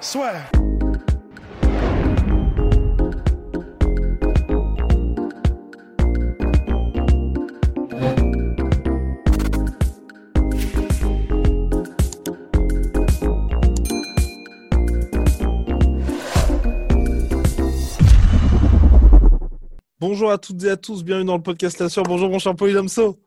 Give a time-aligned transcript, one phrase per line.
[0.00, 0.50] Swear.
[20.00, 22.04] Bonjour à toutes et à tous, bienvenue dans le podcast La Sueur.
[22.04, 23.23] Bonjour mon cher Polydomso.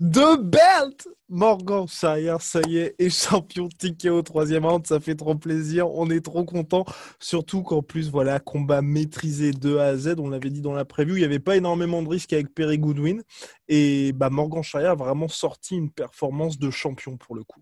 [0.00, 5.14] De belt Morgan Shire, ça y est, est champion ticket au troisième round, ça fait
[5.14, 6.84] trop plaisir, on est trop content,
[7.20, 10.84] surtout qu'en plus, voilà, combat maîtrisé de A à Z, on l'avait dit dans la
[10.84, 13.22] preview, il n'y avait pas énormément de risques avec Perry Goodwin,
[13.68, 17.60] et bah, Morgan Shire a vraiment sorti une performance de champion pour le coup.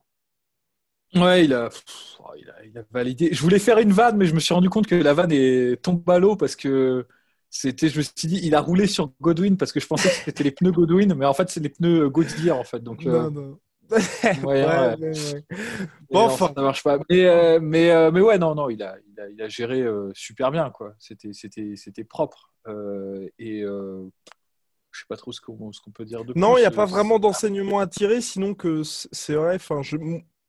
[1.15, 1.85] Ouais, il a, pff,
[2.21, 2.31] oh,
[2.65, 3.29] il a, validé.
[3.33, 5.83] Je voulais faire une vanne, mais je me suis rendu compte que la vanne est
[5.83, 7.07] tombée à l'eau parce que
[7.55, 10.15] c'était, je me suis dit, il a roulé sur Godwin parce que je pensais que
[10.25, 12.81] c'était les pneus Godwin, mais en fait, c'est les pneus Goodyear en fait.
[12.83, 13.59] Donc, euh, Non, non.
[14.45, 14.97] ouais, Ouais,
[16.11, 16.51] Bon, enfin.
[16.57, 16.99] ça marche pas.
[17.11, 19.83] Mais, euh, mais, euh, mais ouais, non, non, il a, il a, il a géré
[19.83, 20.95] euh, super bien, quoi.
[20.99, 22.55] C'était, c'était, c'était propre.
[22.69, 24.03] Euh, et euh,
[24.93, 26.61] je sais pas trop ce qu'on, ce qu'on peut dire de Non, plus.
[26.61, 29.57] il n'y a pas Euh, vraiment d'enseignement à tirer, sinon que c'est vrai.
[29.57, 29.97] Enfin, je,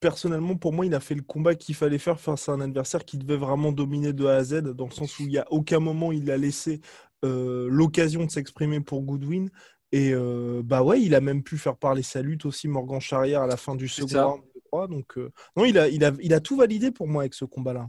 [0.03, 3.05] personnellement, pour moi, il a fait le combat qu'il fallait faire face à un adversaire
[3.05, 5.45] qui devait vraiment dominer de A à Z, dans le sens où il n'y a
[5.49, 6.81] aucun moment il a laissé
[7.23, 9.49] euh, l'occasion de s'exprimer pour Goodwin.
[9.93, 13.43] Et euh, bah ouais, il a même pu faire parler sa lutte aussi, Morgan Charrière,
[13.43, 14.87] à la fin du second round, je crois.
[14.89, 17.45] Donc, euh, non, il a, il, a, il a tout validé pour moi avec ce
[17.45, 17.87] combat-là.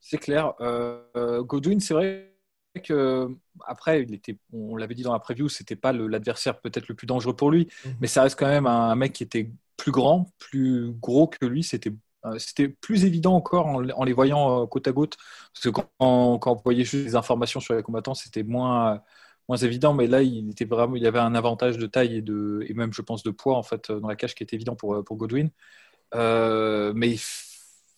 [0.00, 0.54] C'est clair.
[1.14, 2.32] Godwin, c'est vrai
[2.82, 3.28] que
[3.66, 7.06] après, il était, on l'avait dit dans la preview, c'était pas l'adversaire peut-être le plus
[7.06, 7.96] dangereux pour lui, Mhm.
[8.00, 11.46] mais ça reste quand même un, un mec qui était plus grand, plus gros que
[11.46, 11.62] lui.
[11.62, 11.92] C'était
[12.24, 15.16] euh, c'était plus évident encore en, les voyant euh, côte à côte,
[15.54, 19.02] parce que quand, quand on voyait juste les informations sur les combattants, c'était moins
[19.48, 22.22] moins évident, mais là, il était vraiment, il y avait un avantage de taille et
[22.22, 24.74] de et même, je pense, de poids en fait dans la cage qui était évident
[24.76, 25.50] pour pour Godwin.
[26.14, 27.16] Euh, mais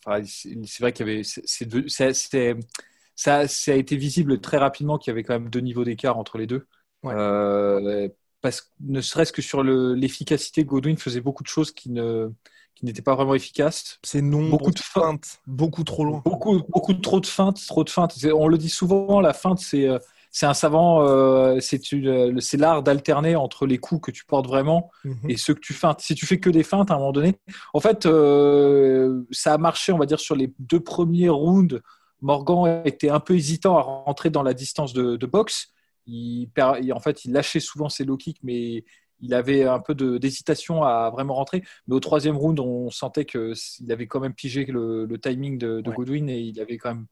[0.07, 5.13] enfin, c'est vrai qu'il y avait, ça, ça a été visible très rapidement qu'il y
[5.13, 6.67] avait quand même deux niveaux d'écart entre les deux.
[7.03, 7.15] Ouais.
[7.17, 8.09] Euh,
[8.41, 12.31] parce que ne serait-ce que sur le- l'efficacité, Godwin faisait beaucoup de choses qui ne
[12.75, 13.99] qui n'étaient pas vraiment efficaces.
[14.05, 16.23] C'est non, Beaucoup de feintes, beaucoup trop loin.
[16.25, 16.63] Beaucoup,
[16.95, 18.15] trop de feintes, trop de feintes.
[18.33, 19.99] On le dit souvent, la feinte, c'est euh,
[20.31, 24.47] c'est un savant, euh, c'est une- c'est l'art d'alterner entre les coups que tu portes
[24.47, 25.29] vraiment Mhm.
[25.29, 26.01] et ceux que tu feintes.
[26.03, 27.35] Si tu fais que des feintes à un moment donné,
[27.75, 31.81] en fait, euh, ça a marché, on va dire, sur les deux premiers rounds.
[32.21, 35.69] Morgan était un peu hésitant à rentrer dans la distance de, de boxe.
[36.09, 36.51] Il,
[36.93, 38.85] en fait, il lâchait souvent ses low kicks, mais
[39.21, 41.63] il avait un peu d'hésitation à vraiment rentrer.
[41.87, 43.55] Mais au troisième round, on sentait qu'il
[43.91, 45.97] avait quand même pigé le, le timing de, de Ouais.
[45.97, 47.07] Godwin et il avait quand même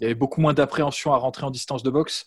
[0.00, 2.26] il avait beaucoup moins d'appréhension à rentrer en distance de boxe.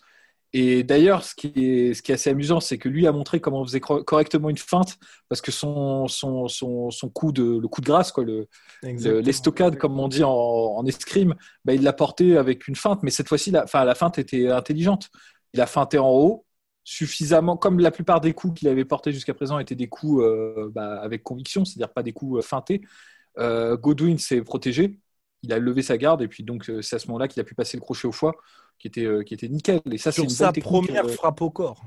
[0.55, 3.39] Et d'ailleurs, ce, qui est- ce qui est assez amusant, c'est que lui a montré
[3.41, 4.97] comment on faisait cor- correctement une feinte,
[5.27, 8.47] parce que son, son, son, son coup de, le coup de grâce, quoi, le,
[8.83, 11.35] l'estocade, comme on dit en, en escrime,
[11.65, 14.49] bah, il l'a porté avec une feinte, mais cette fois-ci, la, enfin, la feinte était
[14.49, 15.09] intelligente.
[15.53, 16.45] Il a feinté en haut,
[16.83, 20.69] suffisamment, comme la plupart des coups qu'il avait portés jusqu'à présent étaient des coups euh,
[20.73, 22.81] bah, avec conviction, c'est-à-dire pas des coups euh, feintés.
[23.39, 24.99] Euh, Godwin s'est protégé,
[25.41, 27.55] il a levé sa garde, et puis donc c'est à ce moment-là qu'il a pu
[27.55, 28.35] passer le crochet au foie,
[28.77, 29.81] qui était, euh, qui était nickel.
[29.91, 31.83] Et ça, Sur sa première frappe au corps.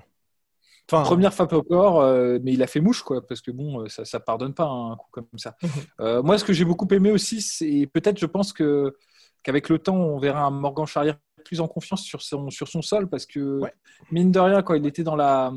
[0.91, 2.01] Enfin, Première frappe au corps,
[2.45, 4.97] mais il a fait mouche, quoi, parce que bon, ça, ça pardonne pas hein, un
[4.97, 5.57] coup comme ça.
[5.99, 6.21] Mhm.
[6.21, 8.97] Moi, ce que j'ai beaucoup aimé aussi, c'est peut-être, je pense que
[9.43, 12.83] qu'avec le temps, on verra un Morgan Charrière plus en confiance sur son sur son
[12.83, 13.73] sol, parce que Ouais.
[14.11, 15.53] mine de rien, quand il était dans la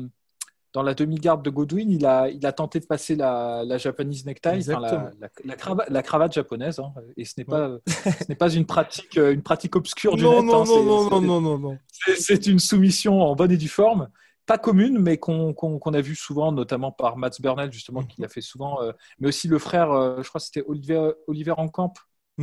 [0.72, 4.24] dans la demi-garde de Godwin, il a, il a tenté de passer la, la Japanese
[4.24, 8.28] necktie, enfin, la, la, la cravate, la cravate japonaise, hein, et ce n'est pas, ce
[8.28, 10.44] n'est pas une pratique, euh, une pratique obscure du non, net.
[10.44, 11.78] non, hein, non, non, non, non, non, non.
[12.14, 14.10] c'est- une soumission en bonne et due forme,
[14.46, 18.20] pas commune, mais qu'on qu'on- qu'on a vu souvent, notamment par Mats Burnell, justement, qui
[18.22, 21.54] l'a fait souvent, euh, mais aussi le frère, euh, je crois que c'était Oliver, Oliver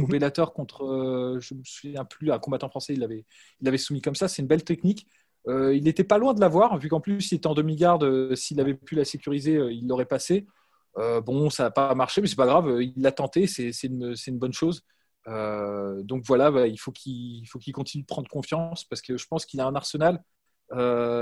[0.04, 0.08] Au.
[0.08, 3.26] Bellator contre, euh, je me souviens plus, un combattant français, il l'avait
[3.62, 4.28] il l'avait soumis comme ça.
[4.28, 5.08] C'est une belle technique.
[5.48, 8.04] Euh, il n'était pas loin de l'avoir, vu qu'en plus, il était en demi-garde.
[8.04, 10.46] euh, S'il avait pu la sécuriser, euh, il l'aurait passé.
[11.26, 12.82] Bon, ça n'a pas marché, mais c'est pas grave.
[12.82, 14.82] Il l'a tenté, c'est une, bonne chose.
[15.28, 19.16] Donc voilà, bah, il faut qu'il il faut qu'il continue de prendre confiance parce que
[19.16, 20.24] je pense qu'il a un arsenal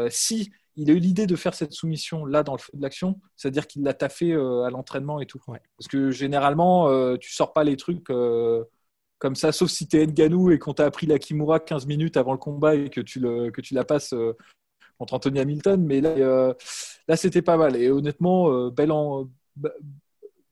[0.09, 3.19] si il a eu l'idée de faire cette soumission là dans le feu de l'action,
[3.35, 5.39] c'est-à-dire qu'il l'a taffé à l'entraînement et tout.
[5.45, 8.07] Parce que généralement, tu sors pas les trucs
[9.19, 12.17] comme ça, sauf si tu es Nganou et qu'on t'a appris la Kimura 15 minutes
[12.17, 14.13] avant le combat et que tu, le, que tu la passes
[14.97, 15.85] contre Anthony Hamilton.
[15.85, 16.53] Mais là,
[17.07, 17.77] là c'était pas mal.
[17.77, 19.29] Et honnêtement, bel en,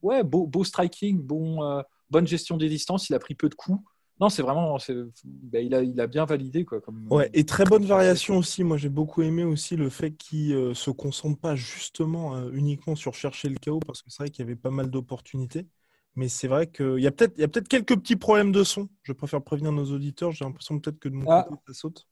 [0.02, 3.10] ouais, beau, beau striking, bon, bonne gestion des distances.
[3.10, 3.84] Il a pris peu de coups.
[4.20, 4.78] Non, c'est vraiment,
[5.26, 6.80] bah, il, a, il a bien validé quoi.
[6.82, 8.64] Comme, ouais, et très bonne variation aussi.
[8.64, 12.52] Moi, j'ai beaucoup aimé aussi le fait qu'il ne euh, se concentre pas justement euh,
[12.54, 15.68] uniquement sur chercher le chaos, parce que c'est vrai qu'il y avait pas mal d'opportunités.
[16.16, 18.88] Mais c'est vrai qu'il y a peut-être peut quelques petits problèmes de son.
[19.02, 20.32] Je préfère prévenir nos auditeurs.
[20.32, 21.48] J'ai l'impression peut-être que de mon ah.
[21.50, 22.08] côté, ça saute.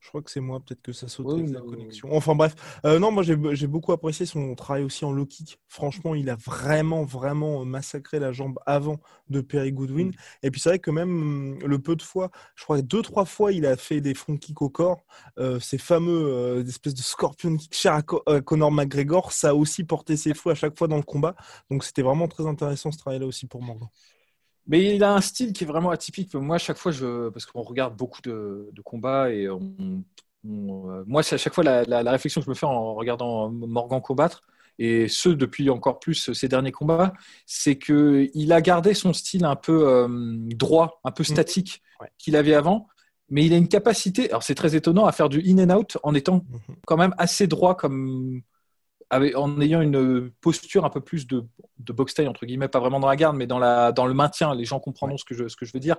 [0.00, 2.08] Je crois que c'est moi, peut-être que ça saute la connexion.
[2.10, 2.54] Enfin bref,
[2.86, 5.60] euh, non, moi j'ai beaucoup apprécié son travail aussi en low kick.
[5.68, 8.98] Franchement, il a vraiment, vraiment massacré la jambe avant
[9.28, 10.08] de Perry Goodwin.
[10.08, 10.12] Mm.
[10.42, 13.02] Et puis c'est vrai que même hum, le peu de fois, je crois que deux,
[13.02, 15.04] trois fois, il a fait des front kicks au corps.
[15.38, 19.84] Euh, ces fameux euh, espèces de scorpion kick cher à Conor McGregor, ça a aussi
[19.84, 21.36] porté ses fruits à chaque fois dans le combat.
[21.70, 23.88] Donc c'était vraiment très intéressant ce travail-là aussi pour Morgan.
[24.70, 26.32] Mais il a un style qui est vraiment atypique.
[26.34, 27.28] Moi, à chaque fois, je...
[27.30, 29.74] parce qu'on regarde beaucoup de, combats et on...
[30.46, 34.00] Euh, moi, c'est à chaque fois la, réflexion que je me fais en regardant Morgan
[34.00, 34.42] combattre,
[34.78, 37.12] et ce depuis encore plus ces derniers combats,
[37.44, 40.06] c'est qu'il a gardé son style un peu euh,
[40.54, 41.26] droit, un peu mmh.
[41.26, 41.82] statique
[42.16, 42.86] qu'il avait avant,
[43.28, 45.98] mais il a une capacité, alors c'est très étonnant, à faire du in and out
[46.04, 46.72] en étant mmh.
[46.86, 48.40] quand même assez droit comme
[49.10, 51.44] en ayant une posture un peu plus de,
[51.78, 54.14] de box taille, entre guillemets, pas vraiment dans la garde, mais dans, la, dans le
[54.14, 54.54] maintien.
[54.54, 55.96] Les gens comprendront ce, que je, ce que je veux dire.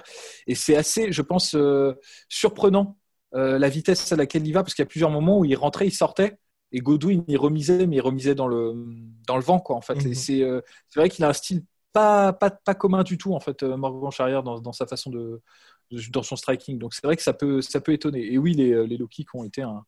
[0.47, 1.93] Et c'est assez, je pense, euh,
[2.29, 2.97] surprenant
[3.35, 5.55] euh, la vitesse à laquelle il va, parce qu'il y a plusieurs moments où il
[5.55, 6.37] rentrait, il sortait.
[6.71, 8.73] Et Godwin, il remisait, mais il remisait dans le,
[9.27, 10.05] dans le vent, quoi, en fait.
[10.05, 10.49] Et mhm.
[10.49, 13.63] euh, c'est vrai qu'il a un style pas, pas, pas commun du tout, en fait,
[13.63, 15.41] Morgan Charrière, dans, dans sa façon de,
[16.11, 16.77] dans son striking.
[16.77, 18.31] Donc c'est vrai que ça peut, ça peut étonner.
[18.31, 19.83] Et oui, les, les low kicks ont été un,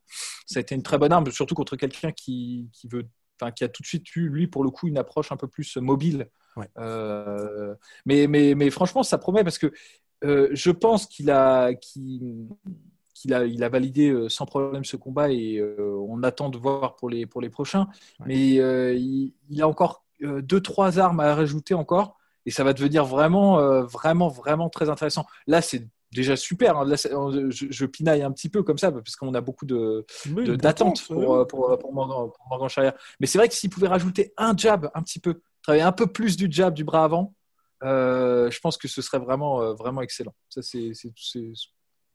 [0.46, 3.08] ça a été une très bonne arme, surtout contre quelqu'un qui, qui veut,
[3.40, 5.48] enfin, qui a tout de suite eu, lui, pour le coup, une approche un peu
[5.48, 6.28] plus mobile.
[6.78, 9.72] Euh, mais, mais, mais franchement, ça promet parce que
[10.24, 12.48] euh, je pense qu'il a, qu'il,
[13.32, 17.10] a, il a validé euh, sans problème ce combat et on attend de voir pour
[17.10, 17.88] les, pour les prochains.
[18.26, 23.06] Mais il, il, a encore deux, trois armes à rajouter encore et ça va devenir
[23.06, 25.26] vraiment, euh, vraiment, vraiment très intéressant.
[25.48, 26.78] Là, c'est déjà super.
[26.78, 26.86] Hein.
[26.86, 30.06] Là, je, pinaille un petit peu comme ça parce qu'on a beaucoup de,
[30.56, 32.68] d'attentes pour, euh, pour, pour, Morgan, pour
[33.20, 36.08] Mais c'est vrai que s'il pouvait rajouter un jab un petit peu, travailler un peu
[36.08, 37.34] plus du jab du bras avant,
[37.84, 40.34] euh, je pense que ce serait vraiment, vraiment excellent.
[40.50, 41.52] Ça, c'est, tous ces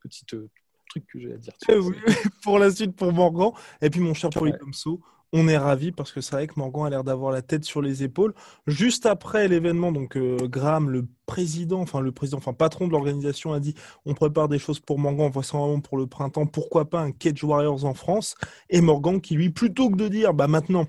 [0.03, 1.53] petits trucs que j'ai à dire.
[2.43, 3.51] pour la suite, pour Morgan.
[3.83, 5.01] Et puis, mon cher Paulie Tomso,
[5.33, 7.83] on est ravi parce que c'est vrai que Morgan a l'air d'avoir la tête sur
[7.83, 8.35] les épaules.
[8.67, 13.53] Juste après l'événement, donc euh, Graham, le président, enfin le président, enfin patron de l'organisation,
[13.53, 13.75] a dit
[14.07, 16.47] on prépare des choses pour Morgan, on voit pour le printemps.
[16.47, 18.35] Pourquoi pas un Cage Warriors en France?
[18.71, 20.87] Et Morgan qui lui, plutôt que de dire bah maintenant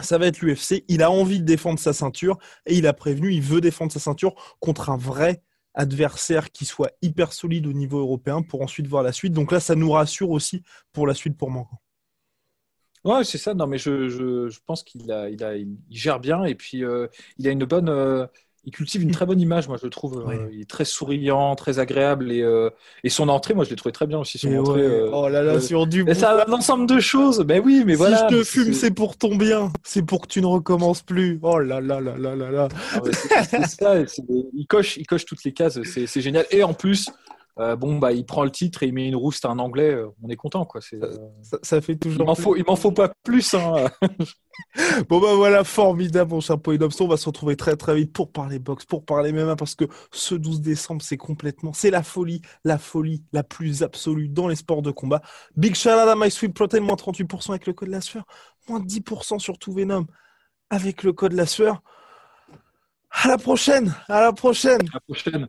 [0.00, 3.32] ça va être l'UFC, il a envie de défendre sa ceinture et il a prévenu,
[3.32, 5.42] il veut défendre sa ceinture contre un vrai
[5.74, 9.32] adversaire qui soit hyper solide au niveau européen pour ensuite voir la suite.
[9.32, 10.62] Donc là, ça nous rassure aussi
[10.92, 11.78] pour la suite pour Morgan.
[13.04, 13.54] Ouais, c'est ça.
[13.54, 16.84] Non, mais je, je, je pense qu'il a, il a, il gère bien et puis
[16.84, 17.06] euh,
[17.38, 18.26] il a une bonne, euh,
[18.64, 20.22] il cultive une très bonne image, moi je le trouve.
[20.28, 22.44] Euh, il est très souriant, très agréable et,
[23.02, 24.36] et son entrée, moi je l'ai trouvé très bien aussi.
[24.36, 26.04] Son entrée, oh là là, sur du.
[26.12, 27.40] C'est un ensemble de choses.
[27.40, 28.28] Ben oui, mais voilà.
[28.28, 29.72] Si je te fume, c'est pour ton bien.
[29.82, 31.38] C'est pour que tu ne recommences plus.
[31.42, 32.68] Oh là là là là là là.
[32.92, 33.00] Ah
[33.44, 33.94] c'est ça.
[33.98, 35.82] il coche, il coche toutes les cases.
[35.84, 36.44] C'est génial.
[36.50, 37.08] Et en plus.
[37.60, 39.92] Euh, bon, bah, il prend le titre et il met une rouste à un anglais,
[39.92, 40.64] euh, on est content.
[40.64, 40.80] Quoi.
[40.94, 41.16] Euh,
[41.62, 42.22] ça, fait toujours.
[42.22, 43.52] Il m'en faut, il m'en faut pas plus.
[43.52, 43.90] Hein.
[45.08, 48.58] bon, bah voilà, formidable, mon chapeau On va se retrouver très très vite pour parler
[48.58, 51.74] boxe, pour parler MMA, parce que ce 12 décembre, c'est complètement.
[51.74, 55.20] C'est la folie, la folie la plus absolue dans les sports de combat.
[55.54, 58.24] Big shout out à My Sweet Protein, moins 38% avec le code la sueur,
[58.68, 60.06] moins 10% sur tout Venom
[60.70, 61.82] avec le code la sueur.
[63.10, 64.80] À la prochaine, à la prochaine.
[64.80, 65.48] À la prochaine.